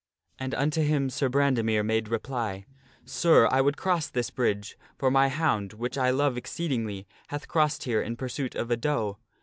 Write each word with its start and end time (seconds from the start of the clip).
And 0.39 0.55
unto 0.55 0.81
him 0.81 1.11
Sir 1.11 1.29
Brandemere 1.29 1.85
made 1.85 2.09
reply:' 2.09 2.65
Sir, 3.05 3.47
I 3.51 3.61
would 3.61 3.77
cross 3.77 4.07
this 4.09 4.31
bridge, 4.31 4.75
for 4.97 5.11
my 5.11 5.27
hound, 5.29 5.73
which 5.73 5.95
I 5.95 6.09
love 6.09 6.37
exceedingly, 6.37 7.05
hath 7.27 7.47
crossed 7.47 7.83
here 7.83 8.01
in 8.01 8.17
pursuit 8.17 8.55
of 8.55 8.71
a 8.71 8.77
doe.' 8.77 9.19